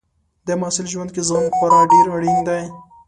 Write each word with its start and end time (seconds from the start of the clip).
د 0.47 0.49
محصل 0.59 0.85
ژوند 0.93 1.09
کې 1.15 1.21
زغم 1.27 1.45
خورا 1.57 1.81
ډېر 1.91 2.05
اړین 2.15 2.39
دی. 2.47 2.61